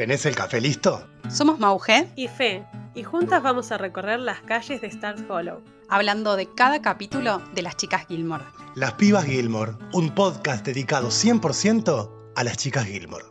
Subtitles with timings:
[0.00, 1.06] ¿Tenés el café listo?
[1.28, 5.62] Somos Mauge y Fe, y juntas vamos a recorrer las calles de Stars Hollow.
[5.90, 8.46] Hablando de cada capítulo de las chicas Gilmore.
[8.76, 13.26] Las Pibas Gilmore, un podcast dedicado 100% a las chicas Gilmore.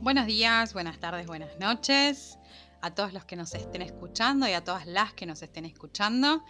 [0.00, 2.38] Buenos días, buenas tardes, buenas noches
[2.80, 6.44] a todos los que nos estén escuchando y a todas las que nos estén escuchando.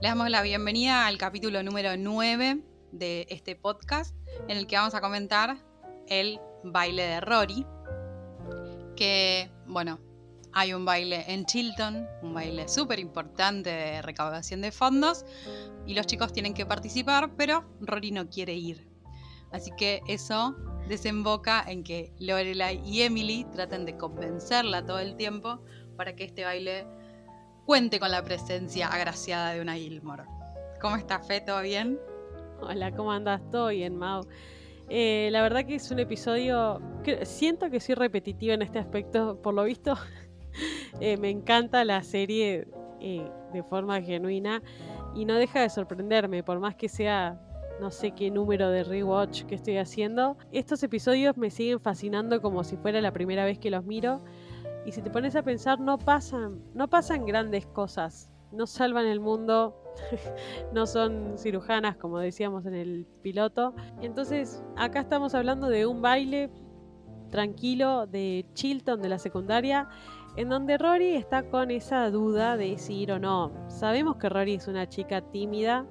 [0.00, 4.12] Les damos la bienvenida al capítulo número 9 de este podcast
[4.48, 5.56] en el que vamos a comentar
[6.08, 7.66] el baile de Rory,
[8.96, 9.98] que, bueno,
[10.52, 15.24] hay un baile en Chilton, un baile súper importante de recaudación de fondos,
[15.86, 18.88] y los chicos tienen que participar, pero Rory no quiere ir.
[19.52, 20.56] Así que eso
[20.88, 25.62] desemboca en que Lorelai y Emily traten de convencerla todo el tiempo
[25.96, 26.86] para que este baile
[27.64, 30.24] cuente con la presencia agraciada de una Gilmore.
[30.80, 31.40] ¿Cómo está Fe?
[31.40, 31.98] ¿Todo bien?
[32.60, 33.40] Hola, ¿cómo andas?
[33.50, 34.26] ¿Todo bien, Mau?
[34.92, 36.82] Eh, la verdad que es un episodio.
[37.04, 39.40] Que siento que soy repetitiva en este aspecto.
[39.40, 39.94] Por lo visto,
[41.00, 42.66] eh, me encanta la serie
[43.00, 44.62] eh, de forma genuina
[45.14, 47.40] y no deja de sorprenderme, por más que sea
[47.80, 50.36] no sé qué número de rewatch que estoy haciendo.
[50.52, 54.22] Estos episodios me siguen fascinando como si fuera la primera vez que los miro.
[54.84, 58.30] Y si te pones a pensar, no pasan, no pasan grandes cosas.
[58.52, 59.79] No salvan el mundo,
[60.72, 63.74] no son cirujanas como decíamos en el piloto.
[64.00, 66.50] Entonces, acá estamos hablando de un baile
[67.30, 69.88] tranquilo de Chilton de la secundaria,
[70.36, 73.52] en donde Rory está con esa duda de si ir o no.
[73.68, 75.86] Sabemos que Rory es una chica tímida,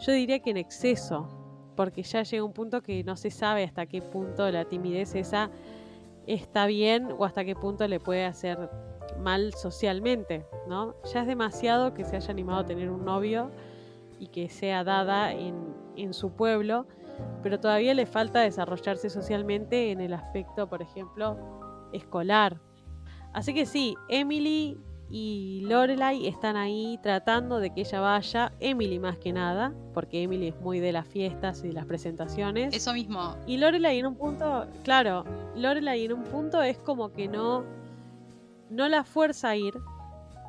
[0.00, 1.28] yo diría que en exceso,
[1.74, 5.50] porque ya llega un punto que no se sabe hasta qué punto la timidez esa
[6.26, 8.70] está bien o hasta qué punto le puede hacer
[9.18, 10.94] mal socialmente, ¿no?
[11.12, 13.50] Ya es demasiado que se haya animado a tener un novio
[14.18, 15.54] y que sea dada en,
[15.96, 16.86] en su pueblo,
[17.42, 21.36] pero todavía le falta desarrollarse socialmente en el aspecto, por ejemplo,
[21.92, 22.60] escolar.
[23.32, 24.78] Así que sí, Emily
[25.10, 30.48] y Lorelai están ahí tratando de que ella vaya, Emily más que nada, porque Emily
[30.48, 32.74] es muy de las fiestas y las presentaciones.
[32.74, 33.36] Eso mismo.
[33.46, 35.24] Y Lorelai en un punto, claro,
[35.56, 37.64] Lorelai en un punto es como que no
[38.70, 39.74] no la fuerza a ir,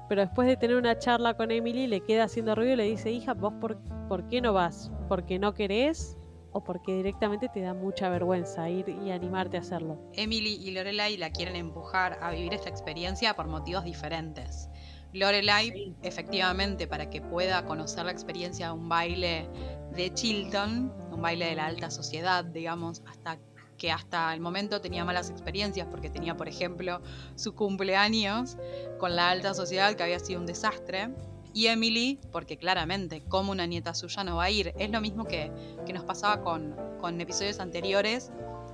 [0.08, 3.12] pero después de tener una charla con Emily le queda haciendo ruido y le dice,
[3.12, 4.92] hija, vos por, por qué no vas?
[5.08, 6.20] ¿Porque no querés?
[6.52, 10.00] o porque directamente te da mucha vergüenza ir y animarte a hacerlo.
[10.14, 14.70] Emily y Lorelai la quieren empujar a vivir esta experiencia por motivos diferentes.
[15.14, 19.50] Lorelai, efectivamente, para que pueda conocer la experiencia de un baile
[19.96, 23.40] de Chilton, un baile de la alta sociedad, digamos, hasta
[23.80, 27.02] que hasta el momento tenía malas experiencias porque tenía, por ejemplo,
[27.36, 28.58] su cumpleaños
[29.00, 31.10] con la alta sociedad que había sido un desastre.
[31.52, 34.74] Y Emily, porque claramente, como una nieta suya no va a ir.
[34.78, 35.52] Es lo mismo que,
[35.88, 38.32] que nos pasaba con, con episodios anteriores,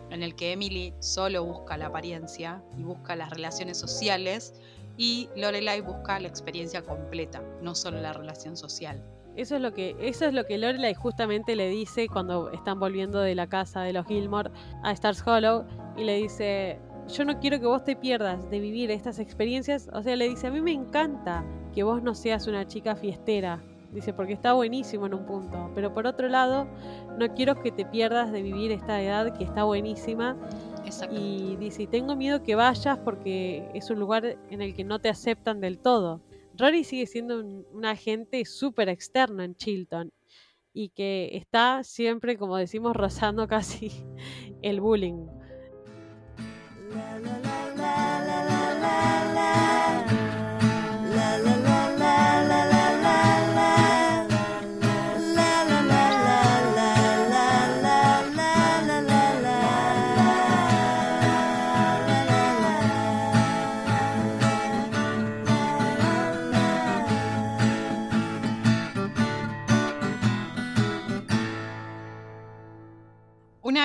[0.10, 4.54] en el que Emily solo busca la apariencia y busca las relaciones sociales,
[4.98, 9.02] y Lorelai busca la experiencia completa, no solo la relación social.
[9.36, 13.20] Eso es lo que, eso es lo que Lorelai justamente le dice cuando están volviendo
[13.20, 14.50] de la casa de los Gilmore
[14.82, 15.66] a Stars Hollow
[15.98, 19.90] y le dice, yo no quiero que vos te pierdas de vivir estas experiencias.
[19.94, 21.44] O sea, le dice, a mí me encanta
[21.74, 23.62] que vos no seas una chica fiestera.
[23.92, 25.72] Dice, porque está buenísimo en un punto.
[25.76, 26.68] Pero por otro lado,
[27.18, 30.36] no quiero que te pierdas de vivir esta edad que está buenísima.
[31.12, 35.10] Y dice, tengo miedo que vayas porque es un lugar en el que no te
[35.10, 36.22] aceptan del todo.
[36.58, 40.12] Rory sigue siendo un, agente súper externo en Chilton
[40.74, 43.92] y que está siempre, como decimos, rozando casi
[44.62, 45.28] el bullying.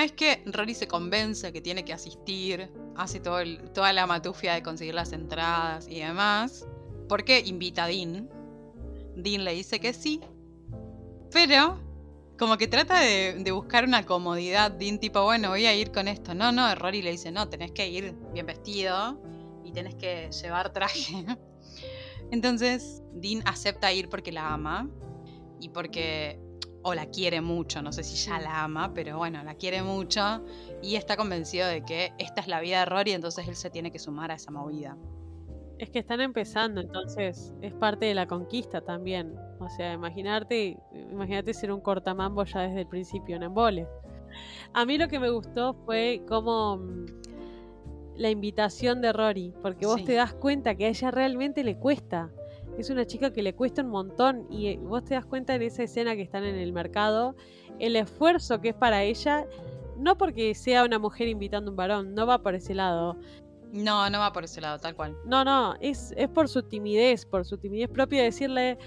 [0.01, 3.37] Una vez que Rory se convence que tiene que asistir, hace todo
[3.75, 6.67] toda la matufia de conseguir las entradas y demás,
[7.07, 8.27] porque invita a Dean.
[9.15, 10.23] Dean le dice que sí,
[11.31, 11.79] pero
[12.39, 14.71] como que trata de, buscar una comodidad.
[14.71, 16.33] Dean tipo, bueno, voy a ir con esto.
[16.35, 19.21] No, no, Rory le dice, no, tenés que ir bien vestido
[19.67, 21.27] y tenés que llevar traje.
[22.31, 24.89] Entonces Dean acepta ir porque la ama
[25.61, 26.41] y porque
[26.83, 30.43] o la quiere mucho, no sé si ya la ama, pero bueno, la quiere mucho
[30.83, 33.91] y está convencido de que esta es la vida de Rory, entonces él se tiene
[33.91, 34.97] que sumar a esa movida.
[35.79, 39.35] Es que están empezando, entonces es parte de la conquista también.
[39.61, 40.77] O sea, imaginarte,
[41.11, 43.87] imagínate ser un cortamambo ya desde el principio en embole.
[44.75, 47.07] A mí lo que me gustó fue como mm,
[48.17, 50.05] la invitación de Rory, porque vos Sí.
[50.05, 52.31] te das cuenta que a ella realmente le cuesta.
[52.79, 55.63] Es una chica que le cuesta un montón y eh, vos te das cuenta en
[55.63, 57.37] esa escena que están en el mercado,
[57.79, 59.47] el esfuerzo que es para ella,
[59.99, 63.17] no porque sea una mujer invitando a un varón, no va por ese lado.
[63.73, 65.17] No, no va por ese lado, tal cual.
[65.25, 68.79] No, no, es, es por su timidez, por su timidez propia decirle,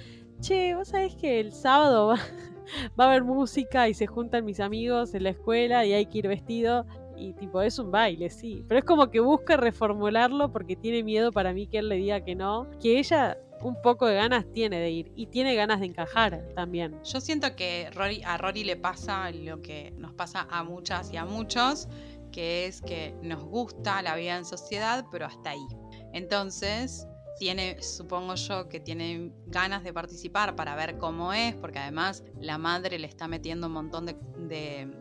[0.42, 2.16] che, vos sabés que el sábado va,
[3.00, 6.20] va a haber música y se juntan mis amigos en la escuela y hay que
[6.20, 6.86] ir vestido.
[7.16, 8.66] Y tipo, es un baile, sí.
[8.68, 12.22] Pero es como que busca reformularlo porque tiene miedo para mí que él le diga
[12.22, 12.68] que no.
[12.82, 17.00] Que ella un poco de ganas tiene de ir y tiene ganas de encajar también.
[17.04, 17.90] Yo siento que
[18.26, 21.88] a Rory le pasa lo que nos pasa a muchas y a muchos,
[22.32, 25.66] que es que nos gusta la vida en sociedad, pero hasta ahí.
[26.14, 27.08] Entonces,
[27.38, 32.58] tiene, supongo yo, que tiene ganas de participar para ver cómo es, porque además la
[32.58, 34.92] madre le está metiendo un montón de, de,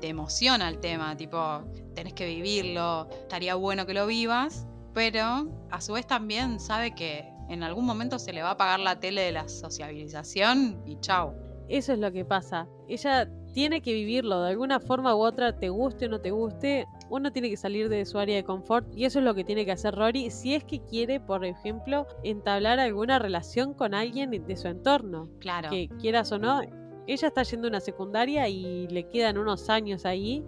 [0.00, 1.62] de emoción al tema, tipo,
[1.94, 7.29] tenés que vivirlo, estaría bueno que lo vivas, pero a su vez también sabe que
[7.50, 11.34] en algún momento se le va a apagar la tele de la sociabilización y chau.
[11.68, 12.68] Eso es lo que pasa.
[12.88, 16.86] Ella tiene que vivirlo de alguna forma u otra, te guste o no te guste.
[17.08, 19.64] Uno tiene que salir de su área de confort y eso es lo que tiene
[19.64, 24.56] que hacer Rory si es que quiere, por ejemplo, entablar alguna relación con alguien de
[24.56, 25.28] su entorno.
[25.40, 25.70] Claro.
[25.70, 26.60] Que quieras o no,
[27.08, 30.44] ella está yendo a una secundaria y le quedan unos años ahí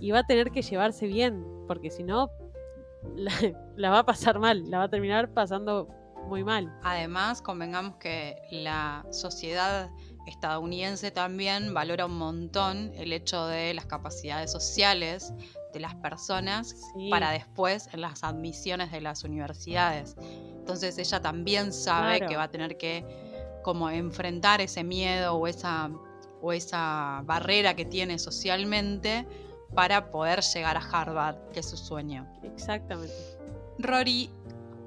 [0.00, 2.30] y va a tener que llevarse bien, porque si no,
[3.16, 3.32] la,
[3.76, 5.88] la va a pasar mal, la va a terminar pasando
[6.28, 6.72] muy mal.
[6.82, 9.90] Además, convengamos que la sociedad
[10.26, 15.32] estadounidense también valora un montón el hecho de las capacidades sociales
[15.72, 17.08] de las personas Sí.
[17.10, 20.16] para después en las admisiones de las universidades.
[20.58, 22.30] Entonces ella también sabe Claro.
[22.30, 23.04] que va a tener que
[23.64, 25.90] como enfrentar ese miedo o esa,
[26.42, 29.26] o esa barrera que tiene socialmente
[29.74, 32.26] para poder llegar a Harvard, que es su sueño.
[32.42, 33.12] Exactamente.
[33.78, 34.30] Rory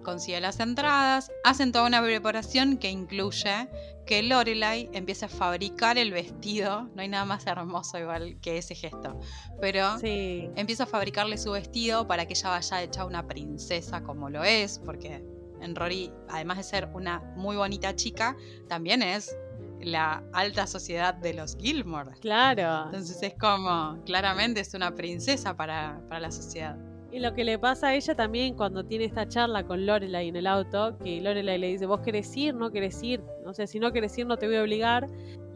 [0.02, 3.70] consigue las entradas, hacen toda una preparación que incluye
[4.06, 6.90] que Lorelai empiece a fabricar el vestido.
[6.96, 9.20] No hay nada más hermoso igual que ese gesto.
[9.60, 10.50] Pero Sí.
[10.56, 14.80] empieza a fabricarle su vestido para que ella vaya hecha una princesa como lo es,
[14.80, 15.24] porque
[15.62, 18.36] en Rory, además de ser una muy bonita chica,
[18.68, 19.36] también es
[19.80, 22.12] la alta sociedad de los Gilmore.
[22.20, 22.86] Claro.
[22.86, 26.78] Entonces es como, claramente es una princesa para, para la sociedad.
[27.12, 30.36] Y lo que le pasa a ella también cuando tiene esta charla con Lorelai en
[30.38, 33.80] el auto, que Lorelai le dice, vos querés ir, no querés ir, o sea, si
[33.80, 35.08] no querés ir no te voy a obligar,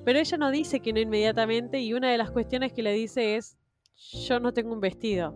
[0.03, 3.37] pero ella no dice que no inmediatamente y una de las cuestiones que le dice
[3.37, 3.57] es,
[4.27, 5.33] yo no tengo un vestido.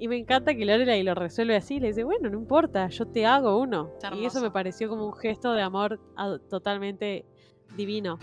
[0.00, 3.24] Y me encanta que Lorelai lo resuelve así, le dice, bueno, no importa, yo te
[3.26, 3.90] hago uno.
[4.16, 7.24] Y eso me pareció como un gesto de amor a- totalmente
[7.76, 8.18] divino.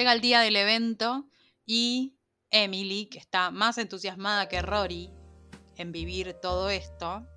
[0.00, 1.26] Llega el día del evento
[1.66, 2.16] y
[2.50, 5.10] Emily, que está más entusiasmada que Rory
[5.76, 7.28] en vivir todo esto,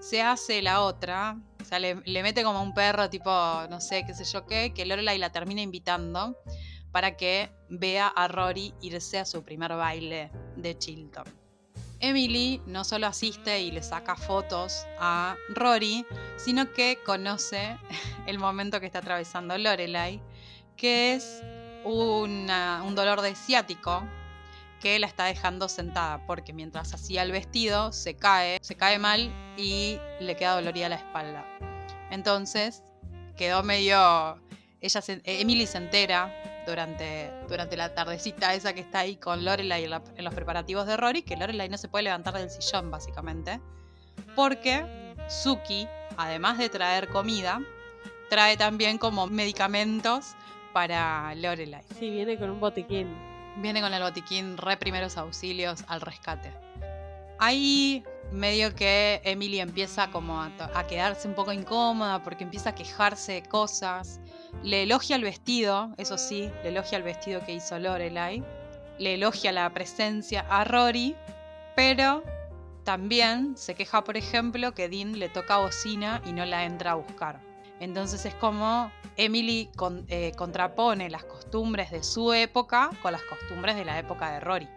[0.00, 3.30] se hace la otra, o sea, le, mete como un perro tipo,
[3.70, 6.36] no sé, qué sé yo qué, que Lorelai la termina invitando
[6.92, 11.24] para que vea a Rory irse a su primer baile de Chilton.
[12.00, 16.04] Emily no solo asiste y le saca fotos a Rory,
[16.36, 17.78] sino que conoce
[18.26, 20.20] el momento que está atravesando Lorelai,
[20.76, 21.42] que es
[21.84, 24.04] un dolor de ciático
[24.80, 29.30] que la está dejando sentada porque mientras hacía el vestido se cae, se cae mal
[29.56, 31.44] y le queda dolorida la espalda.
[32.10, 32.82] Entonces
[33.36, 34.40] quedó medio...
[34.80, 36.34] Ella se- Emily se entera
[36.66, 40.96] durante, durante la tardecita esa que está ahí con Lorelai en, en los preparativos de
[40.96, 43.60] Rory, que Lorelai no se puede levantar del sillón básicamente,
[44.34, 47.60] porque Suki, además de traer comida,
[48.30, 50.34] trae también como medicamentos
[50.72, 51.82] para Lorelai.
[51.98, 53.08] Sí, viene con un botiquín.
[53.56, 56.52] Viene con el botiquín re primeros auxilios al rescate.
[57.38, 62.74] Ahí medio que Emily empieza como a, a quedarse un poco incómoda porque empieza a
[62.74, 64.20] quejarse de cosas.
[64.62, 68.44] Le elogia el vestido, eso sí, le elogia el vestido que hizo Lorelai.
[68.98, 71.16] Le elogia la presencia a Rory,
[71.74, 72.22] pero
[72.84, 76.94] también se queja, por ejemplo, que Dean le toca bocina y no la entra a
[76.94, 77.49] buscar.
[77.80, 83.74] Entonces es como Emily con- eh, contrapone las costumbres de su época con las costumbres
[83.76, 84.68] de la época de Rory.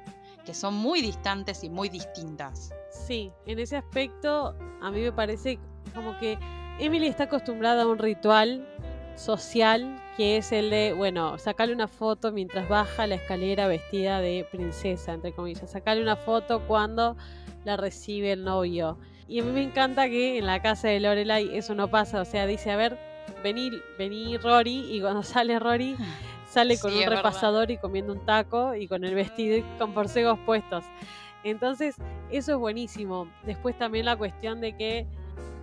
[0.45, 2.73] que son muy distantes y muy distintas.
[2.91, 5.57] Sí, en ese aspecto a mí me parece
[5.95, 6.37] como que
[6.79, 8.67] Emily está acostumbrada a un ritual
[9.15, 14.45] social que es el de, bueno, sacarle una foto mientras baja la escalera vestida de
[14.51, 15.71] princesa, entre comillas.
[15.71, 17.15] Sacarle una foto cuando
[17.63, 18.97] la recibe el novio.
[19.27, 22.21] Y a mí me encanta que en la casa de Lorelai eso no pasa.
[22.21, 22.97] O sea, dice, a ver,
[23.43, 24.95] vení, vení Rory.
[24.95, 25.95] Y cuando sale Rory,
[26.47, 30.39] sale con un repasador y comiendo un taco y con el vestido y con porcegos
[30.45, 30.83] puestos.
[31.43, 31.95] Entonces,
[32.31, 33.27] eso es buenísimo.
[33.43, 35.05] Después también la cuestión de que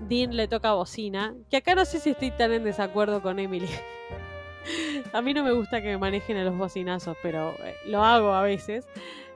[0.08, 3.68] Dean le toca bocina, que acá no sé si estoy tan en desacuerdo con Emily.
[5.12, 8.32] a mí no me gusta que me manejen a los bocinazos, pero eh, lo hago
[8.32, 8.86] a veces.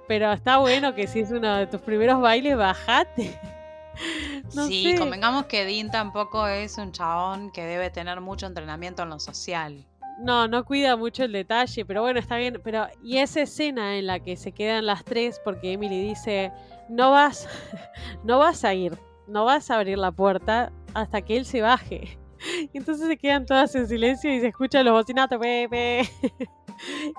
[0.07, 3.39] Pero está bueno que si es uno de tus primeros bailes, bajate.
[4.69, 9.21] sí, convengamos que Dean tampoco es un chabón que debe tener mucho entrenamiento en lo
[9.21, 9.85] social.
[10.19, 12.61] No, no cuida mucho el detalle, pero bueno, está bien.
[12.63, 16.53] Pero, y esa escena en la que se quedan las tres, porque Emily dice,
[16.89, 17.49] no vas,
[18.25, 18.97] no vas a ir,
[19.27, 22.19] no vas a abrir la puerta hasta que él se baje.
[22.75, 26.09] Entonces se quedan todas en silencio y se escuchan los bocinatos, pepe.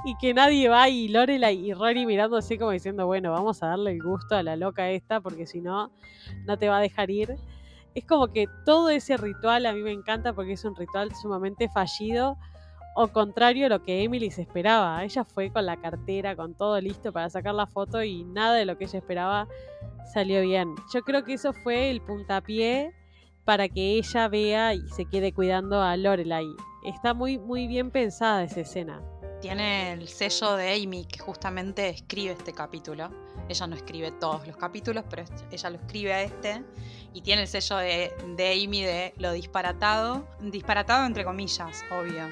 [0.05, 3.91] Y que nadie va y Lorelai y Rory mirándose como diciendo, bueno, vamos a darle
[3.91, 5.91] el gusto a la loca esta porque si no,
[6.45, 7.35] no te va a dejar ir.
[7.93, 11.69] Es como que todo ese ritual a mí me encanta porque es un ritual sumamente
[11.69, 12.37] fallido
[12.95, 15.03] o contrario a lo que Emily se esperaba.
[15.03, 18.65] Ella fue con la cartera, con todo listo para sacar la foto y nada de
[18.65, 19.47] lo que ella esperaba
[20.13, 20.73] salió bien.
[20.93, 22.93] Yo creo que eso fue el puntapié
[23.43, 26.47] para que ella vea y se quede cuidando a Lorelai.
[26.83, 29.01] Está muy, muy bien pensada esa escena.
[29.45, 33.11] Tiene el sello de Amy que justamente escribe este capítulo.
[33.47, 36.63] Ella no escribe todos los capítulos, pero ella lo escribe a este.
[37.13, 40.25] Y tiene el sello de, de Amy de lo disparatado.
[40.41, 42.27] Disparatado entre comillas, obvio.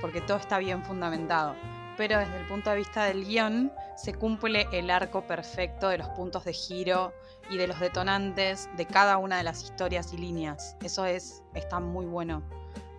[0.00, 1.54] Porque todo está bien fundamentado
[1.96, 6.08] pero desde el punto de vista del guion se cumple el arco perfecto de los
[6.10, 7.12] puntos de giro
[7.50, 10.76] y de los detonantes de cada una de las historias y líneas.
[10.80, 12.44] Eso es, está muy bueno,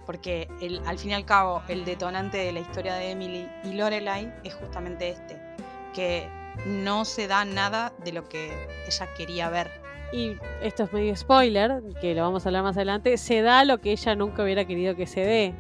[0.10, 3.74] porque el, al fin y al cabo el detonante de la historia de Emily y
[3.74, 5.40] Lorelai es justamente este,
[5.94, 6.28] que
[6.66, 8.50] no se da nada de lo que
[8.88, 9.70] ella quería ver.
[10.12, 13.78] Y esto es medio spoiler, que lo vamos a hablar más adelante, se da lo
[13.82, 15.54] que ella nunca hubiera querido que se dé.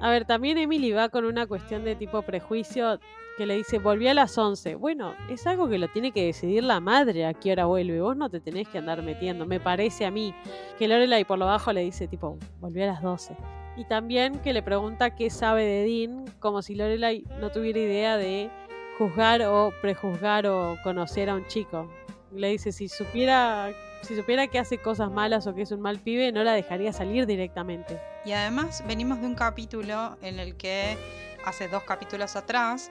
[0.00, 2.98] A ver, también Emily va con una cuestión de tipo prejuicio
[3.36, 4.74] que le dice, volví a las 11.
[4.74, 8.00] Bueno, es algo que lo tiene que decidir la madre a qué hora vuelve.
[8.00, 9.46] Vos no te tenés que andar metiendo.
[9.46, 10.34] Me parece a mí
[10.76, 13.59] que Lorelai por lo bajo le dice tipo, volví a las 12.
[13.76, 18.16] Y también que le pregunta qué sabe de Dean, como si Lorelai no tuviera idea
[18.16, 18.50] de
[18.98, 21.88] juzgar o prejuzgar o conocer a un chico.
[22.32, 23.72] Le dice, si supiera
[24.02, 26.92] si supiera que hace cosas malas o que es un mal pibe, no la dejaría
[26.92, 28.00] salir directamente.
[28.24, 30.96] Y además venimos de un capítulo en el que
[31.44, 32.90] hace dos capítulos atrás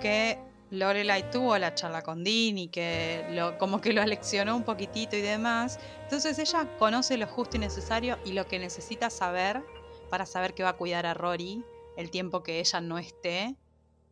[0.00, 0.38] que
[0.70, 3.24] Lorelai tuvo la charla con Dean y que
[3.58, 5.78] como que lo aleccionó un poquitito y demás.
[6.02, 9.62] Entonces ella conoce lo justo y necesario y lo que necesita saber
[10.08, 11.64] para saber que va a cuidar a Rory
[11.96, 13.56] el tiempo que ella no esté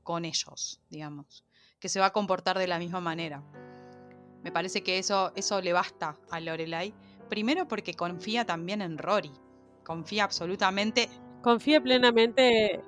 [0.02, 1.44] con ellos, digamos.
[1.80, 3.42] Que se va a comportar de la misma manera.
[4.42, 6.94] Me parece que eso, eso le basta a Lorelai.
[7.28, 9.32] Primero porque confía también en Rory.
[9.84, 11.08] Confía absolutamente.
[11.42, 12.80] Confía plenamente.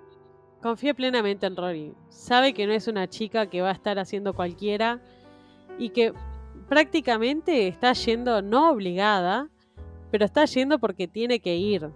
[0.62, 1.94] Confía plenamente en Rory.
[2.08, 5.00] Sabe que no es una chica que va a estar haciendo cualquiera.
[5.78, 6.12] Y que
[6.68, 9.48] prácticamente está yendo, no obligada,
[10.10, 11.90] pero está yendo porque tiene que ir.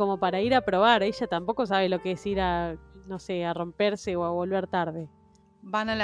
[0.00, 1.02] Como para ir a probar.
[1.02, 2.76] Ella tampoco sabe lo que es ir a,
[3.06, 5.08] no sé, a romperse o a volver tarde
[5.62, 5.94] van a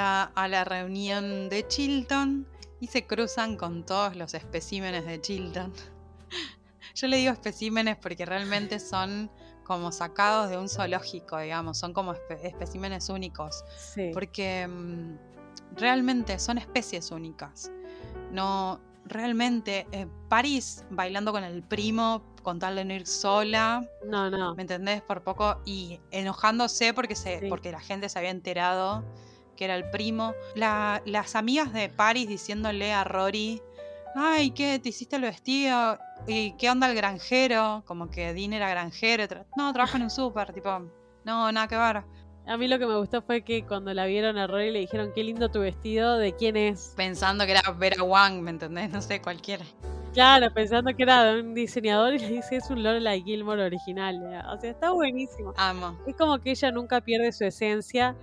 [0.48, 2.46] la, reunión de Chilton
[2.80, 5.72] y se cruzan con todos los especímenes de Chilton.
[6.94, 9.30] Yo le digo especímenes porque realmente son
[9.64, 13.64] como sacados de un zoológico, digamos, son como especímenes únicos.
[14.12, 15.16] Porque mm,
[15.76, 17.72] realmente son especies únicas.
[18.30, 23.90] No, realmente, eh, París bailando con el primo con tal de no ir sola.
[24.04, 24.54] No, no.
[24.54, 25.02] ¿Me entendés?
[25.02, 25.60] Por poco.
[25.64, 29.04] Y enojándose porque, se, porque la gente se había enterado
[29.56, 33.60] que era el primo, las amigas de Paris diciéndole a Rory,
[34.14, 34.78] ay, ¿qué?
[34.78, 35.98] ¿Te hiciste el vestido?
[36.28, 37.82] ¿Y qué onda el granjero?
[37.84, 39.44] Como que Dean era granjero.
[39.56, 40.70] No, trabaja en un súper, tipo,
[41.24, 42.04] no, nada que ver.
[42.46, 45.10] A mí lo que me gustó fue que cuando la vieron a Rory le dijeron,
[45.12, 46.92] qué lindo tu vestido, ¿de quién es?
[46.96, 48.90] Pensando que era Vera Wang, ¿me entendés?
[48.90, 49.64] No sé, cualquiera.
[50.16, 54.16] Claro, pensando que era de un diseñador y le dice, es un Lorelai Gilmore original.
[54.50, 55.52] O sea, está buenísimo.
[55.58, 55.94] Amo.
[56.06, 58.16] Es como que ella nunca pierde su esencia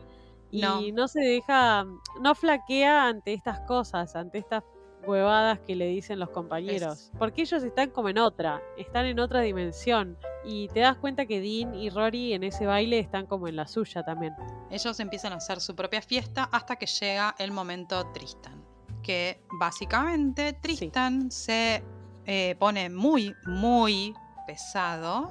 [0.49, 1.07] y no.
[1.07, 1.85] se deja,
[2.19, 4.63] no flaquea ante estas cosas, ante estas
[5.05, 7.11] huevadas que le dicen los compañeros.
[7.19, 10.17] Porque ellos están como en otra, están en otra dimensión.
[10.43, 13.67] Y te das cuenta que Dean y Rory en ese baile están como en la
[13.67, 14.33] suya también.
[14.71, 18.62] Ellos empiezan a hacer su propia fiesta hasta que llega el momento Tristan.
[19.03, 21.83] Que básicamente Tristan se
[22.25, 24.13] eh, pone muy, muy
[24.47, 25.29] pesado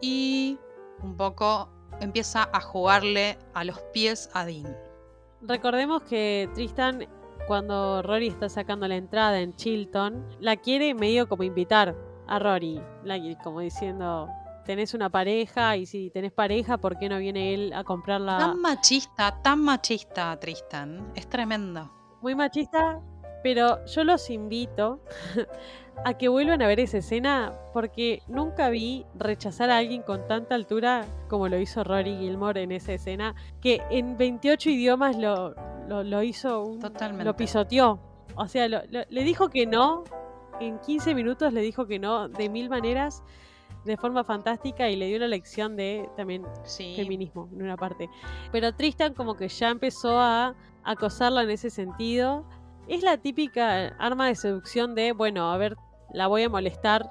[0.00, 0.58] y
[1.02, 1.68] un poco
[2.00, 4.76] empieza a jugarle a los pies a Dean.
[5.42, 7.06] Recordemos que Tristan,
[7.46, 11.94] cuando Rory está sacando la entrada en Chilton, la quiere medio como invitar
[12.26, 12.80] a Rory,
[13.42, 14.28] como diciendo,
[14.64, 18.38] tenés una pareja y si tenés pareja, ¿por qué no viene él a comprarla?
[18.38, 21.12] Tan machista, tan machista, Tristan.
[21.14, 21.95] Es tremendo.
[22.22, 23.00] Muy machista,
[23.42, 25.00] pero yo los invito
[26.04, 30.54] a que vuelvan a ver esa escena porque nunca vi rechazar a alguien con tanta
[30.54, 35.54] altura como lo hizo Rory Gilmore en esa escena, que en 28 idiomas lo,
[35.88, 37.24] lo, hizo, un, Totalmente.
[37.24, 38.00] lo pisoteó.
[38.34, 40.04] O sea, le dijo que no,
[40.60, 43.22] en 15 minutos le dijo que no de mil maneras
[43.84, 46.44] de forma fantástica y le dio una lección de también
[46.96, 48.10] feminismo en una parte.
[48.52, 50.54] Pero Tristan como que ya empezó a
[50.86, 52.48] acosarla en ese sentido.
[52.88, 55.76] Es la típica arma de seducción de, bueno, a ver,
[56.12, 57.10] la voy a molestar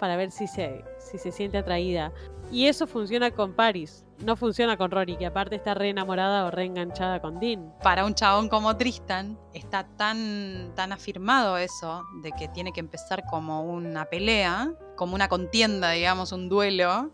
[0.00, 2.12] para ver si se, si se siente atraída.
[2.50, 6.50] Y eso funciona con Paris, no funciona con Rory, que aparte está re enamorada o
[6.50, 7.72] re enganchada con Dean.
[7.82, 13.22] Para un chabón como Tristan, está tan, tan afirmado eso, de que tiene que empezar
[13.30, 17.10] como una pelea, como una contienda, digamos, un duelo,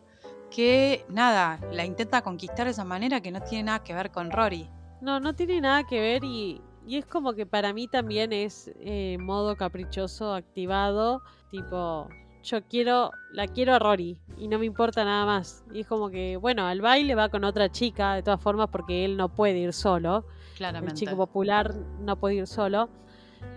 [0.51, 4.31] que nada, la intenta conquistar de esa manera que no tiene nada que ver con
[4.31, 4.71] Rory.
[5.01, 8.71] No, no tiene nada que ver y, y es como que para mí también es
[8.81, 12.09] eh, modo caprichoso activado, tipo,
[12.43, 15.65] yo quiero, la quiero a Rory y no me importa nada más.
[15.73, 19.05] Y es como que, bueno, al baile va con otra chica, de todas formas, porque
[19.05, 20.25] él no puede ir solo.
[20.57, 20.95] Claramente.
[20.95, 22.89] El chico popular no puede ir solo.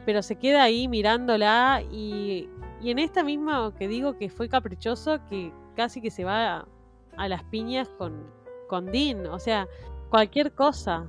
[0.06, 2.50] Pero se queda ahí mirándola y,
[2.82, 6.68] y en esta misma que digo que fue caprichoso, que casi que se va a,
[7.18, 8.28] a las piñas con,
[8.68, 9.26] con Dean.
[9.28, 9.68] O sea,
[10.10, 11.08] cualquier cosa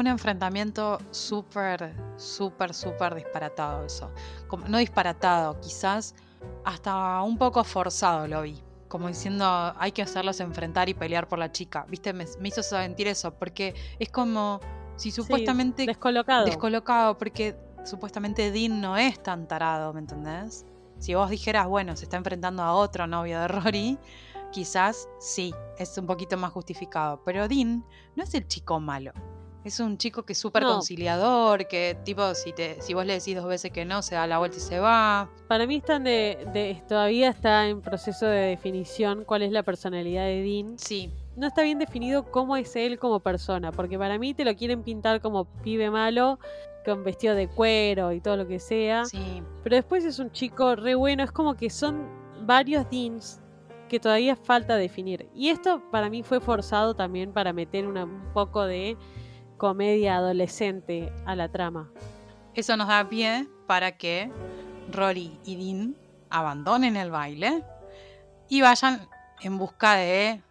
[0.00, 4.10] un enfrentamiento súper, súper, súper disparatado eso.
[4.48, 6.14] Como, no disparatado, quizás
[6.64, 8.60] hasta un poco forzado lo vi.
[8.88, 9.44] Como diciendo,
[9.76, 11.86] hay que hacerlos enfrentar y pelear por la chica.
[11.88, 12.12] ¿Viste?
[12.12, 14.60] Me, hizo sentir eso, porque es como
[14.96, 15.86] si supuestamente...
[15.86, 16.44] descolocado.
[16.44, 20.64] Descolocado, porque supuestamente Dean no es tan tarado, ¿me entendés?
[20.98, 23.98] Si vos dijeras, bueno, se está enfrentando a otro novio de Rory,
[24.52, 27.20] quizás sí, es un poquito más justificado.
[27.24, 29.12] Pero Dean no es el chico malo.
[29.64, 33.34] Es un chico que es súper conciliador, que tipo, si te, si vos le decís
[33.34, 35.30] dos veces que no, se da la vuelta y se va.
[35.48, 40.42] Para mí están de, todavía está en proceso de definición cuál es la personalidad de
[40.42, 40.78] Dean.
[40.78, 41.10] Sí.
[41.36, 44.82] No está bien definido cómo es él como persona, porque para mí te lo quieren
[44.82, 46.38] pintar como pibe malo,
[46.84, 49.06] con vestido de cuero y todo lo que sea.
[49.06, 49.42] Sí.
[49.62, 52.06] Pero después es un chico re bueno, es como que son
[52.46, 53.40] varios Deans
[53.88, 55.28] que todavía falta definir.
[55.34, 58.96] Y esto para mí fue forzado también para meter un poco de
[59.64, 61.90] comedia adolescente a la trama.
[62.52, 64.30] Eso nos da pie para que
[64.92, 65.96] Rory y Dean
[66.28, 67.64] abandonen el baile
[68.50, 69.08] y vayan
[69.40, 70.42] en busca de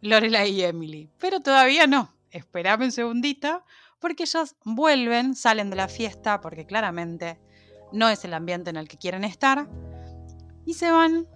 [0.00, 1.08] Lorelai y Emily.
[1.20, 2.12] Pero todavía no.
[2.32, 3.62] Esperame un segundito
[4.00, 7.38] porque ellos vuelven, salen de la fiesta porque claramente
[7.92, 9.68] no es el ambiente en el que quieren estar
[10.64, 11.28] y se van.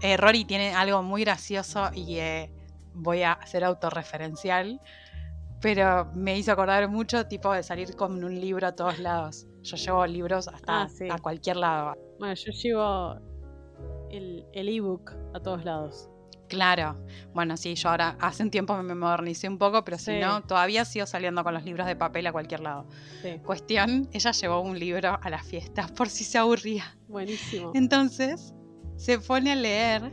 [0.00, 2.52] Eh, Rory tiene algo muy gracioso y eh,
[2.94, 4.80] voy a ser autorreferencial
[5.60, 9.46] pero me hizo acordar mucho tipo de salir con un libro a todos lados.
[9.62, 11.96] Yo llevo libros hasta ah, a cualquier lado.
[12.18, 13.16] Bueno, yo llevo
[14.10, 16.10] el ebook a todos lados.
[16.50, 16.96] Claro.
[17.32, 20.84] Bueno, sí, yo ahora hace un tiempo me modernicé un poco, pero si no, todavía
[20.84, 22.88] sigo saliendo con los libros de papel a cualquier lado.
[23.46, 26.98] Cuestión, ella llevó un libro a las fiestas por si se aburría.
[27.06, 27.70] Buenísimo.
[27.74, 28.52] Entonces,
[28.96, 30.12] se pone a leer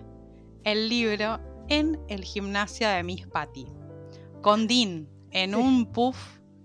[0.63, 3.65] el libro en el gimnasio de Miss Patty.
[4.43, 5.09] Con Dean,
[5.43, 6.17] en un puff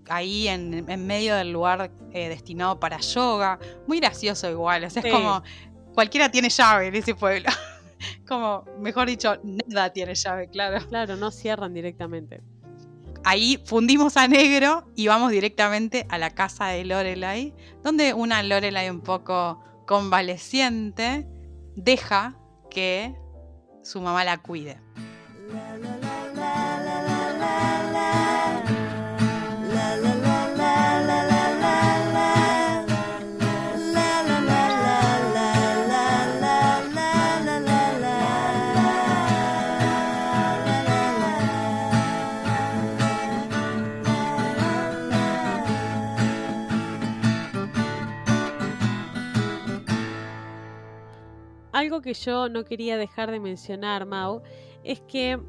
[0.09, 3.59] ahí en, medio del lugar eh, destinado para yoga.
[3.87, 5.43] Muy gracioso igual, o sea, es como
[5.93, 7.49] cualquiera tiene llave en ese pueblo.
[8.27, 10.85] como, mejor dicho, nada tiene llave, claro.
[10.87, 12.41] Claro, no cierran directamente.
[13.25, 18.89] Ahí fundimos a negro y vamos directamente a la casa de Lorelai, donde una Lorelai
[18.89, 21.25] un poco convaleciente
[21.75, 22.37] deja
[22.69, 23.15] que
[23.81, 24.79] su mamá la cuide.
[52.01, 54.41] Que yo no quería dejar de mencionar, Mau,
[54.83, 55.39] es que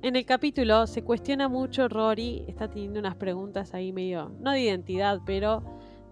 [0.00, 4.60] en el capítulo se cuestiona mucho, Rory está teniendo unas preguntas ahí medio, no de
[4.60, 5.62] identidad, pero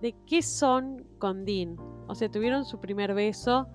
[0.03, 1.77] de qué son con Dean.
[2.09, 3.69] O sea, tuvieron su primer beso,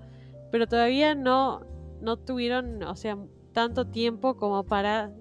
[0.51, 1.61] pero todavía no,
[2.01, 3.17] no tuvieron, o sea,
[3.53, 5.13] tanto tiempo como para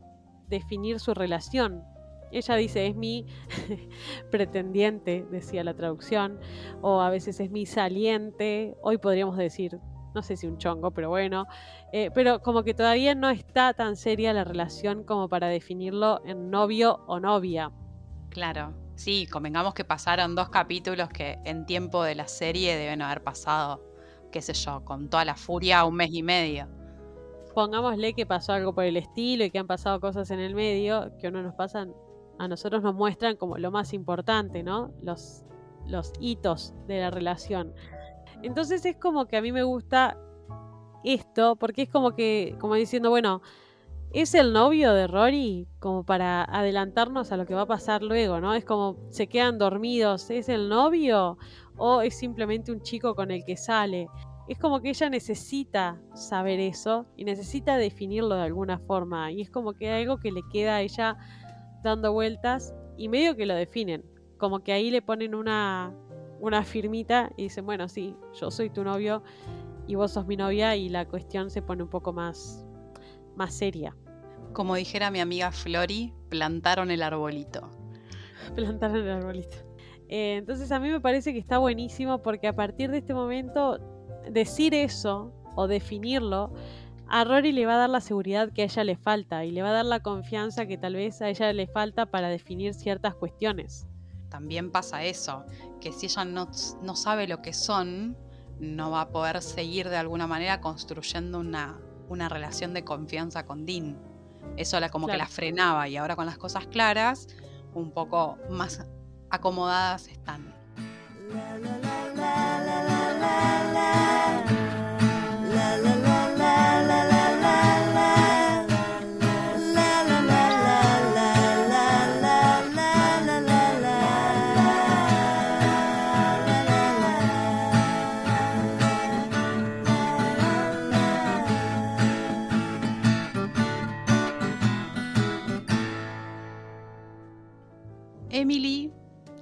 [0.49, 1.85] definir su relación.
[2.33, 3.27] Ella dice, es mi
[4.31, 6.39] pretendiente, decía la traducción,
[6.81, 9.79] o a veces es mi saliente, hoy podríamos decir,
[10.15, 11.47] no sé si un chongo, pero bueno,
[11.93, 16.51] eh, pero como que todavía no está tan seria la relación como para definirlo en
[16.51, 17.71] novio o novia.
[18.29, 23.23] Claro, sí, convengamos que pasaron dos capítulos que en tiempo de la serie deben haber
[23.23, 23.83] pasado,
[24.31, 26.69] qué sé yo, con toda la furia un mes y medio.
[27.55, 31.13] Pongámosle que pasó algo por el estilo y que han pasado cosas en el medio
[31.19, 31.93] que no nos pasan
[32.41, 34.95] a nosotros nos muestran como lo más importante, ¿no?
[35.03, 35.45] Los,
[35.87, 37.75] los hitos de la relación.
[38.43, 40.17] Entonces es como que a mí me gusta
[41.05, 43.43] esto, porque es como que, como diciendo, bueno,
[44.13, 48.41] es el novio de Rory como para adelantarnos a lo que va a pasar luego,
[48.41, 48.55] ¿no?
[48.55, 51.39] Es como se quedan dormidos, ¿es el novio
[51.77, 54.09] o es simplemente un chico con el que sale?
[54.49, 59.51] Es como que ella necesita saber eso y necesita definirlo de alguna forma y es
[59.51, 61.17] como que algo que le queda a ella
[61.85, 64.05] dando vueltas y medio que lo definen.
[64.39, 65.95] Como que ahí le ponen una,
[66.41, 69.23] una firmita y dicen, bueno, sí, yo soy tu novio
[69.87, 72.65] y vos sos mi novia y la cuestión se pone un poco más,
[73.37, 73.97] más seria.
[74.53, 77.69] Como dijera mi amiga Flori, plantaron el arbolito.
[78.55, 79.57] plantaron el arbolito.
[80.09, 83.79] Eh, entonces a mí me parece que está buenísimo porque a partir de este momento
[84.29, 86.53] decir eso o definirlo
[87.07, 89.63] a Rory le va a dar la seguridad que a ella le falta y le
[89.63, 93.17] va a dar la confianza que tal vez a ella le falta para definir ciertas
[93.17, 93.90] cuestiones.
[94.31, 95.45] También pasa eso,
[95.81, 96.49] que si ella no,
[96.83, 98.17] no sabe lo que son,
[98.59, 103.67] no va a poder seguir de alguna manera construyendo una, una relación de confianza con
[103.67, 103.99] Dean.
[104.57, 107.29] Eso la, como que la frenaba y ahora con las cosas claras,
[107.75, 108.85] un poco más
[109.31, 110.55] acomodadas están.
[111.33, 111.91] Emily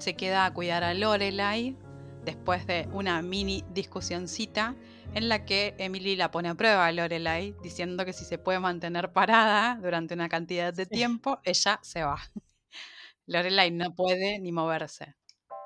[0.08, 1.76] se queda a cuidar a Lorelai
[2.24, 4.74] después de una mini discusioncita
[5.12, 8.58] en la que Emily la pone a prueba a Lorelai diciendo que si se puede
[8.58, 12.16] mantener parada durante una cantidad de tiempo, ella se va.
[13.26, 15.14] Lorelai no puede ni moverse.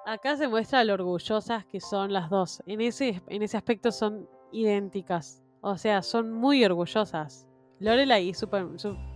[0.07, 2.65] Acá se muestra lo orgullosas que son las dos.
[2.67, 5.41] En ese, en ese aspecto son idénticas.
[5.61, 7.47] O sea, son muy orgullosas.
[7.79, 8.45] Lorelai es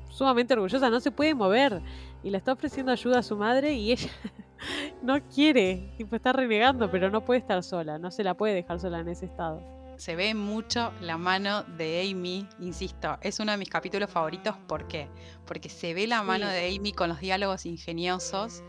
[0.09, 1.83] sumamente orgullosa, no se puede mover
[2.23, 4.11] y le está ofreciendo ayuda a su madre y ella
[5.03, 8.81] no quiere, tipo está renegando, pero no puede estar sola, no se la puede dejar
[8.81, 9.63] sola en ese estado.
[9.97, 14.87] Se ve mucho la mano de Amy, insisto, es uno de mis capítulos favoritos, ¿por
[14.89, 15.09] qué?
[15.47, 18.63] Porque se ve la mano de Amy con los diálogos ingeniosos,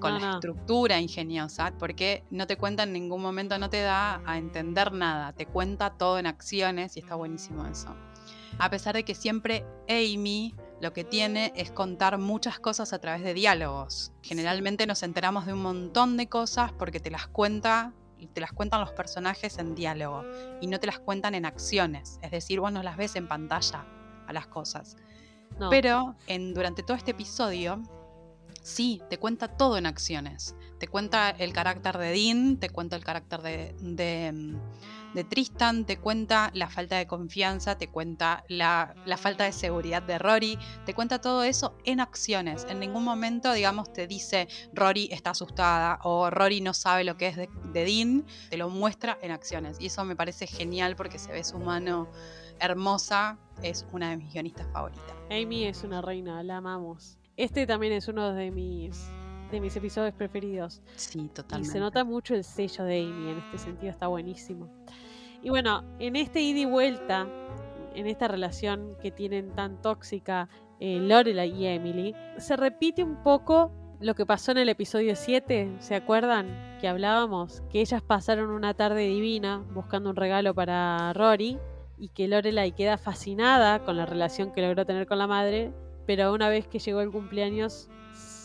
[0.00, 4.38] con la estructura ingeniosa, porque no te cuenta en ningún momento, no te da a
[4.38, 7.94] entender nada, te cuenta todo en acciones y está buenísimo eso.
[8.58, 13.22] A pesar de que siempre Amy lo que tiene es contar muchas cosas a través
[13.22, 14.12] de diálogos.
[14.22, 18.52] Generalmente nos enteramos de un montón de cosas porque te las cuenta y te las
[18.52, 20.24] cuentan los personajes en diálogo
[20.60, 22.18] y no te las cuentan en acciones.
[22.22, 23.86] Es decir, vos no las ves en pantalla
[24.26, 24.96] a las cosas.
[25.68, 27.82] Pero en, durante todo este episodio,
[28.62, 30.54] sí, te cuenta todo en acciones.
[30.78, 34.56] Te cuenta el carácter de Dean, te cuenta el carácter de de
[35.28, 40.58] Tristan, te cuenta la falta de confianza, te cuenta la, falta de seguridad de Rory,
[40.86, 42.66] te cuenta todo eso en acciones.
[42.68, 47.28] En ningún momento, digamos, te dice Rory está asustada o Rory no sabe lo que
[47.28, 49.78] es de, Dean, te lo muestra en acciones.
[49.80, 52.08] Y eso me parece genial porque se ve su mano
[52.60, 55.14] hermosa, es una de mis guionistas favoritas.
[55.30, 57.18] Amy es una reina, la amamos.
[57.36, 59.10] Este también es uno de mis
[59.50, 60.82] de mis episodios preferidos.
[60.96, 61.68] Sí, totalmente.
[61.68, 64.68] Y se nota mucho el sello de Amy en este sentido, está buenísimo.
[65.42, 67.26] Y bueno, en este ida y vuelta,
[67.94, 73.72] en esta relación que tienen tan tóxica eh, Lorelai y Emily, se repite un poco
[74.00, 76.78] lo que pasó en el episodio 7, ¿se acuerdan?
[76.80, 81.58] Que hablábamos, que ellas pasaron una tarde divina buscando un regalo para Rory
[81.98, 85.70] y que Lorelai queda fascinada con la relación que logró tener con la madre,
[86.06, 87.90] pero una vez que llegó el cumpleaños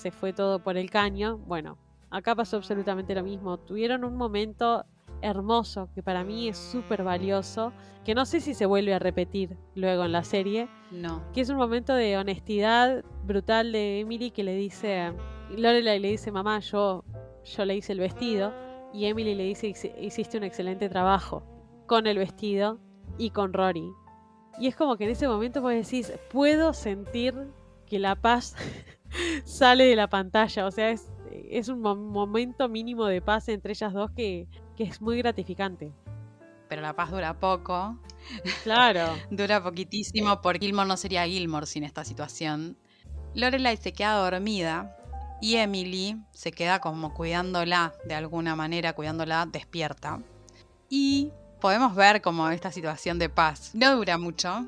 [0.05, 1.39] se fue todo por el caño.
[1.47, 1.79] Bueno,
[2.11, 3.57] acá pasó absolutamente lo mismo.
[3.57, 4.85] Tuvieron un momento
[5.23, 9.57] hermoso, que para mí es súper valioso, que no sé si se vuelve a repetir
[9.73, 10.69] luego en la serie.
[10.91, 11.23] No.
[11.33, 15.11] Que es un momento de honestidad brutal de Emily que le dice,
[15.49, 17.03] Lorelai le dice, mamá, yo,
[17.43, 18.53] yo le hice el vestido.
[18.93, 21.41] Y Emily le dice, hiciste un excelente trabajo
[21.87, 22.79] con el vestido
[23.17, 23.91] y con Rory.
[24.59, 27.33] Y es como que en ese momento vos decís, puedo sentir
[27.87, 28.55] que la paz
[29.43, 30.65] sale de la pantalla.
[30.65, 31.11] O sea, es,
[31.49, 35.91] es un momento mínimo de paz entre ellas dos que, que es muy gratificante.
[36.67, 37.97] Pero la paz dura poco.
[38.63, 39.15] Claro.
[39.29, 42.77] dura poquitísimo porque Gilmore no sería Gilmore sin esta situación.
[43.33, 44.97] Lorelai se queda dormida
[45.41, 50.19] y Emily se queda como cuidándola de alguna manera, cuidándola despierta.
[50.89, 54.65] Y podemos ver como esta situación de paz no dura mucho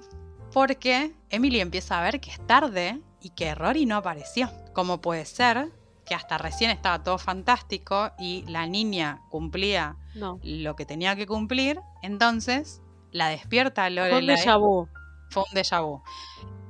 [0.53, 4.49] porque Emily empieza a ver que es tarde y que Rory no apareció.
[4.73, 5.71] ¿Cómo puede ser
[6.07, 11.79] que hasta recién estaba todo fantástico y la niña cumplía lo que tenía que cumplir,
[12.01, 14.37] entonces la despierta Lorelai.
[14.37, 14.87] Fue un déjà.
[15.29, 16.01] Fue un déjà vu.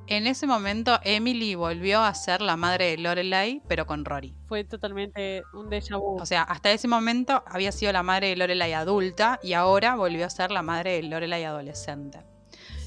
[0.07, 4.33] En ese momento Emily volvió a ser la madre de Lorelai, pero con Rory.
[4.47, 6.17] Fue totalmente un déjà vu.
[6.19, 10.25] O sea, hasta ese momento había sido la madre de Lorelai adulta y ahora volvió
[10.25, 12.25] a ser la madre de Lorelai adolescente.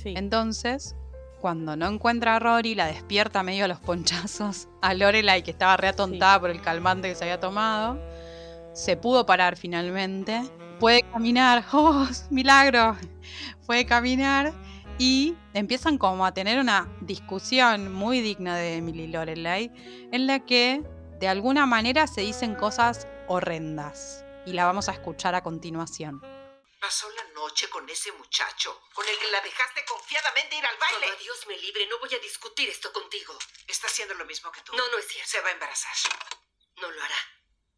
[0.02, 0.14] Sí.
[0.16, 0.96] Entonces,
[1.40, 5.76] cuando no encuentra a Rory, la despierta medio a los ponchazos a Lorelai, que estaba
[5.76, 7.98] reatontada por el calmante que se había tomado.
[8.72, 10.42] Se pudo parar finalmente.
[10.78, 11.64] Puede caminar.
[11.72, 12.96] ¡Oh, milagro!
[13.66, 14.52] Puede caminar.
[14.98, 19.72] Y empiezan como a tener una discusión muy digna de Emily Lorelai,
[20.12, 20.82] en la que
[21.18, 24.24] de alguna manera se dicen cosas horrendas.
[24.44, 26.20] Y la vamos a escuchar a continuación.
[26.80, 31.06] Pasó la noche con ese muchacho, con el que la dejaste confiadamente ir al baile.
[31.08, 33.38] Mamá, Dios me libre, no voy a discutir esto contigo.
[33.66, 34.74] Está haciendo lo mismo que tú.
[34.74, 35.30] No, no es cierto.
[35.30, 35.94] Se va a embarazar.
[36.76, 37.16] No lo hará.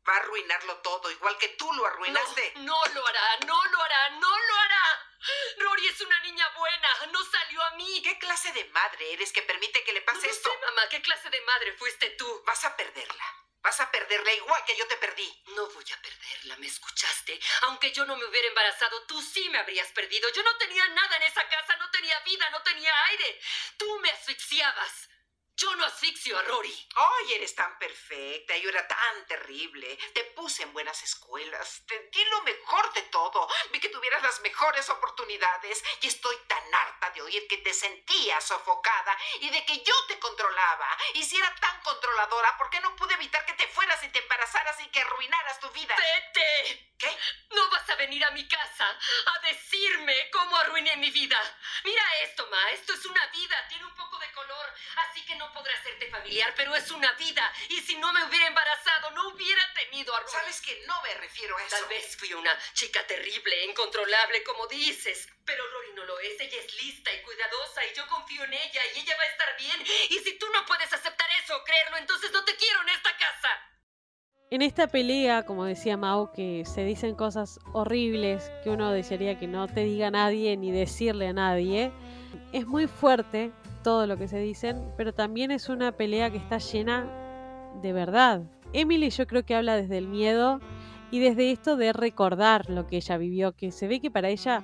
[0.08, 2.52] Va a arruinarlo todo, igual que tú lo arruinaste.
[2.56, 5.16] No, no lo hará, no lo hará, no lo hará.
[5.58, 8.02] Rory es una niña buena, no salió a mí.
[8.02, 10.48] ¿Qué clase de madre eres que permite que le pase no esto?
[10.48, 12.42] Sé, mamá, ¿qué clase de madre fuiste tú?
[12.46, 13.24] Vas a perderla.
[13.62, 15.42] Vas a perderla igual que yo te perdí.
[15.54, 17.38] No voy a perderla, ¿me escuchaste?
[17.62, 20.28] Aunque yo no me hubiera embarazado, tú sí me habrías perdido.
[20.30, 23.40] Yo no tenía nada en esa casa, no tenía vida, no tenía aire.
[23.76, 25.08] Tú me asfixiabas.
[25.54, 26.88] Yo no asfixio a Rory.
[26.96, 29.96] Ay, eres tan perfecta, yo era tan terrible.
[30.14, 33.48] Te puse en buenas escuelas, te di lo mejor de todo.
[33.70, 38.44] Vi que tuvieras las mejores oportunidades y estoy tan harta de oír que te sentías
[38.44, 40.96] sofocada y de que yo te controlaba.
[41.14, 44.20] Y si era tan controladora, ¿por qué no pude evitar que te fueras y te
[44.20, 45.96] embarazaras y que arruinaras tu vida?
[45.96, 46.92] ¡Vete!
[46.98, 47.18] ¿Qué?
[47.50, 48.86] No vas a venir a mi casa
[49.26, 51.38] a decirme cómo arruiné mi vida.
[51.84, 54.72] Mira esto, Ma, esto es una vida, tiene un poco de color,
[55.08, 57.52] así que no podrá hacerte familiar, pero es una vida.
[57.70, 60.32] Y si no me hubiera embarazado, no hubiera tenido a Rory.
[60.32, 61.76] Sabes que no me refiero a eso.
[61.76, 65.28] Tal vez fui una chica terrible, incontrolable, como dices.
[65.44, 65.81] Pero Rory
[66.20, 66.40] es.
[66.40, 69.48] Ella es lista y cuidadosa y yo confío en ella y ella va a estar
[69.58, 69.78] bien.
[70.10, 73.10] Y si tú no puedes aceptar eso o creerlo, entonces no te quiero en esta
[73.16, 73.48] casa.
[74.50, 79.46] En esta pelea, como decía Mau, que se dicen cosas horribles que uno desearía que
[79.46, 81.90] no te diga nadie ni decirle a nadie,
[82.52, 83.50] es muy fuerte
[83.82, 87.06] todo lo que se dicen, pero también es una pelea que está llena
[87.80, 88.42] de verdad.
[88.74, 90.60] Emily yo creo que habla desde el miedo
[91.10, 94.62] y desde esto de recordar lo que ella vivió, que se ve que para ella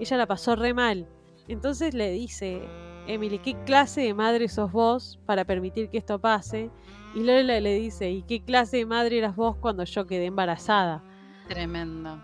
[0.00, 1.06] ella la pasó re mal.
[1.48, 2.62] Entonces le dice,
[3.06, 6.70] Emily, ¿qué clase de madre sos vos para permitir que esto pase?
[7.14, 11.02] Y Lola le dice, ¿y qué clase de madre eras vos cuando yo quedé embarazada?
[11.48, 12.20] Tremendo.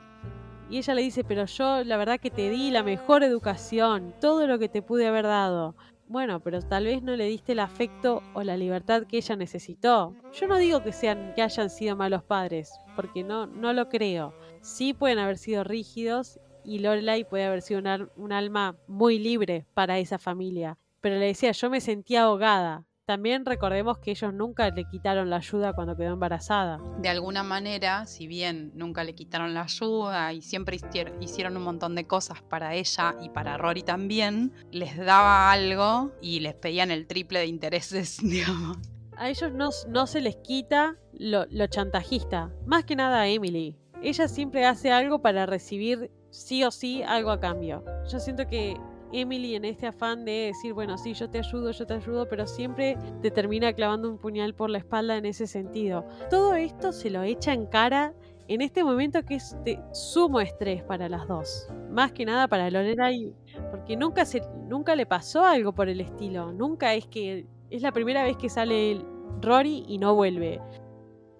[0.70, 4.46] Y ella le dice, pero yo la verdad que te di la mejor educación, todo
[4.46, 5.74] lo que te pude haber dado.
[6.08, 10.14] Bueno, pero tal vez no le diste el afecto o la libertad que ella necesitó.
[10.32, 14.34] Yo no digo que sean que hayan sido malos padres, porque no, no lo creo.
[14.60, 17.82] Sí pueden haber sido rígidos y Lorelai puede haber sido
[18.16, 20.78] un alma muy libre para esa familia.
[21.00, 25.38] Pero le decía, yo me sentía ahogada, también recordemos que ellos nunca le quitaron la
[25.38, 26.78] ayuda cuando quedó embarazada.
[27.00, 30.78] De alguna manera, si bien nunca le quitaron la ayuda y siempre
[31.18, 36.38] hicieron un montón de cosas para ella y para Rory también, les daba algo y
[36.38, 38.78] les pedían el triple de intereses, digamos.
[39.16, 43.76] A ellos no, no se les quita lo, lo chantajista, más que nada a Emily.
[44.04, 47.84] Ella siempre hace algo para recibir sí o sí algo a cambio.
[48.10, 48.76] Yo siento que
[49.12, 52.46] Emily en este afán de decir, bueno, sí, yo te ayudo, yo te ayudo, pero
[52.46, 56.06] siempre te termina clavando un puñal por la espalda en ese sentido.
[56.30, 58.14] Todo esto se lo echa en cara
[58.48, 61.68] en este momento que es de sumo estrés para las dos.
[61.90, 63.34] Más que nada para Lorelai,
[63.70, 66.52] porque nunca, se, nunca le pasó algo por el estilo.
[66.52, 69.04] Nunca es que es la primera vez que sale
[69.40, 70.60] Rory y no vuelve.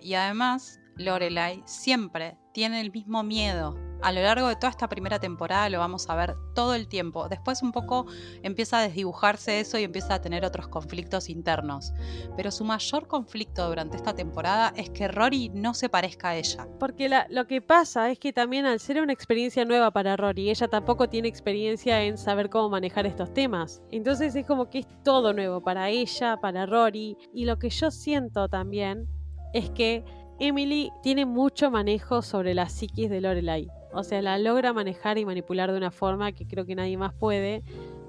[0.00, 5.18] Y además, Lorelai siempre tiene el mismo miedo A lo largo de toda esta primera
[5.18, 7.28] temporada lo vamos a ver todo el tiempo.
[7.28, 8.06] Después un poco
[8.42, 11.92] empieza a desdibujarse eso y empieza a tener otros conflictos internos.
[12.36, 16.66] Pero su mayor conflicto durante esta temporada es que Rory no se parezca a ella.
[16.78, 20.68] Porque lo que pasa es que también al ser una experiencia nueva para Rory, ella
[20.68, 23.82] tampoco tiene experiencia en saber cómo manejar estos temas.
[23.90, 27.16] Entonces es como que es todo nuevo para ella, para Rory.
[27.34, 29.08] Y lo que yo siento también
[29.52, 30.04] es que
[30.38, 33.80] Emily tiene mucho manejo sobre la psiquis de Lorelai.
[33.92, 37.12] O sea, la logra manejar y manipular de una forma que creo que nadie más
[37.12, 37.62] puede.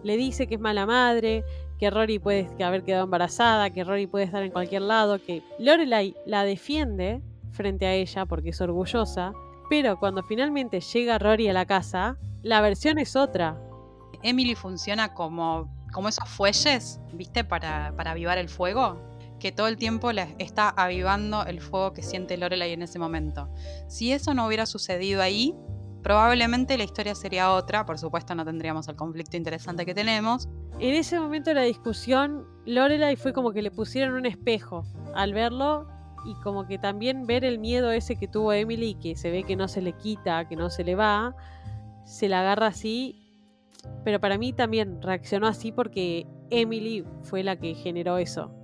[0.03, 1.43] Le dice que es mala madre,
[1.79, 6.15] que Rory puede haber quedado embarazada, que Rory puede estar en cualquier lado, que Lorelai
[6.25, 9.33] la defiende frente a ella porque es orgullosa,
[9.69, 13.59] pero cuando finalmente llega Rory a la casa, la versión es otra.
[14.23, 17.43] Emily funciona como, como esos fuelles, ¿viste?
[17.43, 19.10] Para, para avivar el fuego
[19.41, 23.49] que todo el tiempo le está avivando el fuego que siente Lorelai en ese momento.
[23.87, 25.55] Si eso no hubiera sucedido ahí,
[26.03, 30.47] probablemente la historia sería otra, por supuesto no tendríamos el conflicto interesante que tenemos.
[30.79, 35.33] En ese momento de la discusión, Lorelai fue como que le pusieron un espejo al
[35.33, 35.87] verlo
[36.23, 39.55] y como que también ver el miedo ese que tuvo Emily, que se ve que
[39.55, 41.35] no se le quita, que no se le va,
[42.05, 43.17] se la agarra así.
[44.05, 48.60] Pero para mí también reaccionó así porque Emily fue la que generó eso.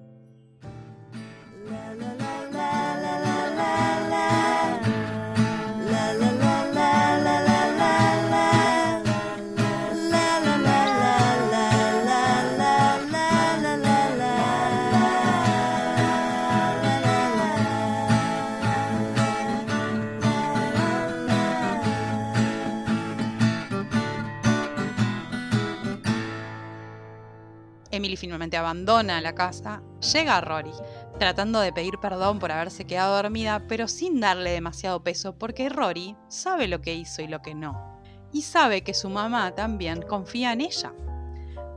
[27.98, 29.82] Emily finalmente abandona la casa,
[30.14, 30.72] llega a Rory,
[31.20, 36.16] tratando de pedir perdón por haberse quedado dormida, pero sin darle demasiado peso porque Rory
[36.28, 38.02] sabe lo que hizo y lo que no.
[38.32, 40.94] Y sabe que su mamá también confía en ella.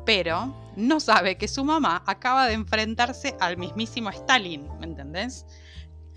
[0.04, 5.46] Pero no sabe que su mamá acaba de enfrentarse al mismísimo Stalin, ¿me entendés?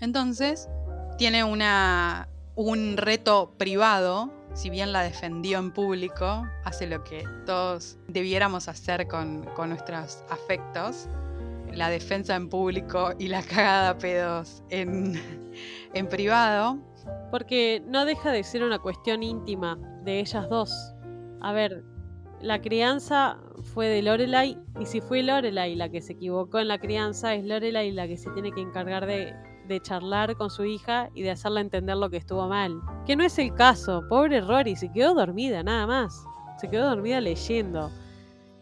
[0.00, 0.68] Entonces,
[1.18, 7.98] tiene una, un reto privado si bien la defendió en público, hace lo que todos
[8.06, 11.08] debiéramos hacer con, nuestros afectos,
[11.76, 15.14] la defensa en público y la cagada a pedos en,
[15.94, 16.78] en privado.
[17.30, 20.94] Porque no deja de ser una cuestión íntima de ellas dos.
[21.40, 21.84] A ver,
[22.40, 23.38] la crianza
[23.74, 27.44] fue de Lorelai y si fue Lorelai la que se equivocó en la crianza, es
[27.44, 29.34] Lorelai la que se tiene que encargar de
[29.68, 32.80] de charlar con su hija y de hacerle entender lo que estuvo mal.
[33.06, 36.24] Que no es el caso, pobre Rory, se quedó dormida, nada más.
[36.58, 37.90] Se quedó dormida leyendo.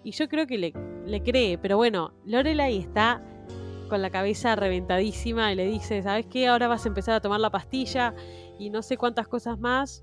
[0.05, 0.73] Y yo creo que le,
[1.07, 3.23] le cree, pero bueno, Lorelai está
[3.89, 6.49] con la cabeza reventadísima y le dice, ¿sabes qué?
[6.49, 8.15] Ahora vas a empezar a tomar la pastilla
[8.59, 10.03] y no sé cuántas cosas más.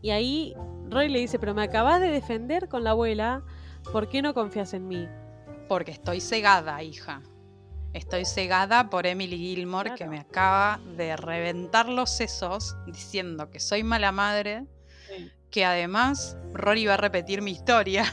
[0.00, 0.54] Y ahí
[0.88, 3.42] Rory le dice, pero me acabas de defender con la abuela,
[3.92, 5.08] ¿por qué no confías en mí?
[5.68, 7.22] Porque estoy cegada, hija.
[7.92, 13.82] Estoy cegada por Emily Gilmore que me acaba de reventar los sesos diciendo que soy
[13.82, 14.66] mala madre,
[15.50, 18.04] que además Rory va a repetir mi historia.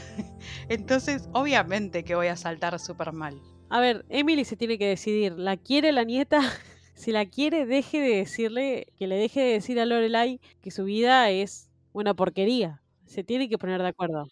[0.68, 3.40] Entonces, obviamente que voy a saltar súper mal.
[3.70, 6.40] A ver, Emily se tiene que decidir, ¿la quiere la nieta?
[6.94, 10.84] si la quiere, deje de decirle, que le deje de decir a Lorelai que su
[10.84, 12.82] vida es una porquería.
[13.06, 14.26] Se tiene que poner de acuerdo.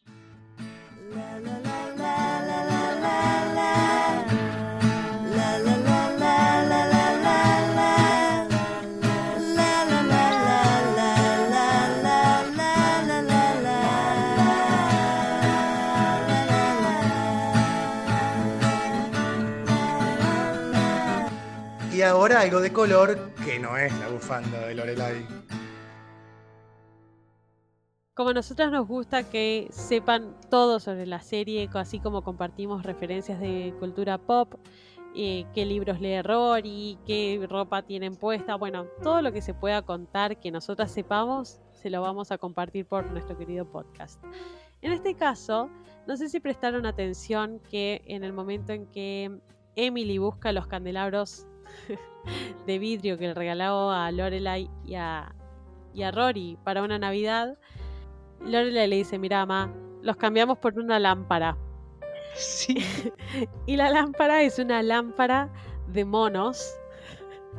[22.23, 25.27] Ahora algo de color que no es la bufanda de Lorelai.
[28.15, 33.41] Como a nosotras nos gusta que sepan todo sobre la serie, así como compartimos referencias
[33.41, 34.55] de cultura pop,
[35.17, 39.83] eh, qué libros lee Rory, qué ropa tienen puesta, bueno, todo lo que se pueda
[39.83, 44.23] contar que nosotras sepamos, se lo vamos a compartir por nuestro querido podcast.
[44.81, 45.71] En este caso,
[46.07, 49.41] no sé si prestaron atención que en el momento en que
[49.75, 51.49] Emily busca los candelabros
[52.67, 55.35] de vidrio que le regaló a Lorelai y a,
[55.93, 57.59] y a Rory para una Navidad,
[58.41, 61.57] Lorelai le dice, mira, mamá, los cambiamos por una lámpara.
[62.35, 62.77] Sí.
[63.67, 65.53] y la lámpara es una lámpara
[65.89, 66.75] de monos.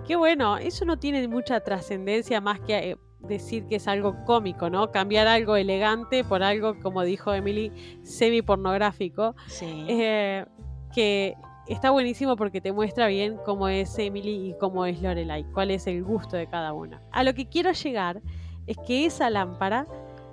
[0.07, 4.69] Qué bueno, eso no tiene mucha trascendencia más que eh, decir que es algo cómico,
[4.69, 4.91] ¿no?
[4.91, 7.71] Cambiar algo elegante por algo, como dijo Emily,
[8.03, 9.35] semi pornográfico.
[9.47, 9.85] Sí.
[9.87, 10.45] Eh,
[10.93, 11.35] que
[11.67, 15.87] está buenísimo porque te muestra bien cómo es Emily y cómo es Lorelai, cuál es
[15.87, 17.01] el gusto de cada una.
[17.11, 18.21] A lo que quiero llegar
[18.67, 19.87] es que esa lámpara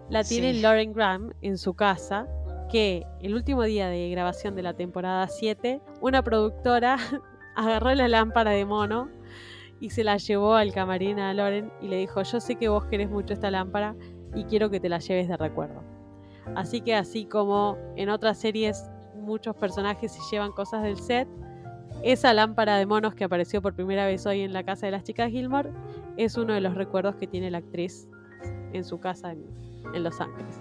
[0.09, 0.61] la tiene Sí.
[0.61, 2.27] Lauren Graham en su casa,
[2.71, 6.97] que el último día de grabación de la temporada 7, una productora
[7.57, 9.09] agarró la lámpara de mono
[9.81, 12.85] y se la llevó al camarín a Lauren y le dijo, yo sé que vos
[12.87, 13.95] querés mucho esta lámpara
[14.35, 15.83] y quiero que te la lleves de recuerdo.
[16.55, 18.91] Así que así como en otras series
[19.21, 21.29] muchos personajes se llevan cosas del set,
[22.03, 25.05] esa lámpara de monos que apareció por primera vez hoy en la casa de las
[25.05, 25.71] chicas Gilmore
[26.17, 28.09] es uno de los recuerdos que tiene la actriz
[28.73, 30.61] en su casa en Los Ángeles.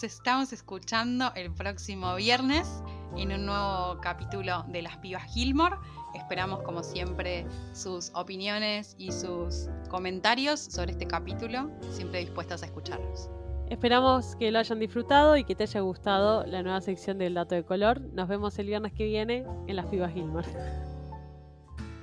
[0.00, 2.66] Nos estamos escuchando el próximo viernes
[3.18, 5.76] en un nuevo capítulo de Las Pibas Gilmore.
[6.14, 13.28] Esperamos, como siempre, sus opiniones y sus comentarios sobre este capítulo, siempre dispuestos a escucharlos.
[13.68, 17.54] Esperamos que lo hayan disfrutado y que te haya gustado la nueva sección del dato
[17.54, 18.00] de color.
[18.00, 20.48] Nos vemos el viernes que viene en las Pibas Gilmore.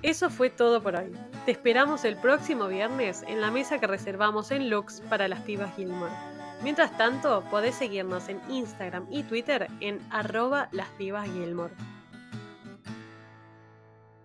[0.03, 1.11] Eso fue todo por hoy.
[1.47, 5.75] Te esperamos el próximo viernes en la mesa que reservamos en Lux para las Pibas
[5.75, 6.36] Gilmore.
[6.63, 11.73] Mientras tanto, podés seguirnos en Instagram y Twitter en arroba las pibas Gilmore.